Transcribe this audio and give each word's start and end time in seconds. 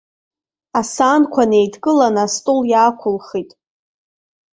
Асаанқәа 0.79 1.43
неидкыланы 1.51 2.19
астол 2.25 2.59
иаақәылхит. 2.71 3.49